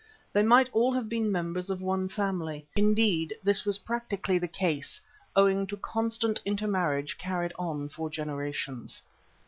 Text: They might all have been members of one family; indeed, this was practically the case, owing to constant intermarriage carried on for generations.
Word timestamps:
They 0.33 0.41
might 0.41 0.67
all 0.73 0.91
have 0.93 1.09
been 1.09 1.31
members 1.31 1.69
of 1.69 1.79
one 1.79 2.09
family; 2.09 2.65
indeed, 2.75 3.35
this 3.43 3.65
was 3.65 3.77
practically 3.77 4.39
the 4.39 4.47
case, 4.47 4.99
owing 5.35 5.67
to 5.67 5.77
constant 5.77 6.41
intermarriage 6.43 7.19
carried 7.19 7.53
on 7.59 7.87
for 7.87 8.09
generations. 8.09 9.03